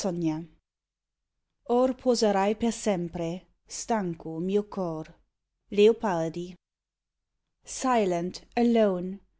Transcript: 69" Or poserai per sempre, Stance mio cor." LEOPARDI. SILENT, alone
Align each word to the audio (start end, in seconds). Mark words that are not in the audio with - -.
69" 0.01 0.49
Or 1.75 1.89
poserai 1.93 2.57
per 2.59 2.71
sempre, 2.71 3.43
Stance 3.67 4.25
mio 4.39 4.63
cor." 4.63 5.05
LEOPARDI. 5.69 6.55
SILENT, 7.63 8.41
alone 8.57 9.19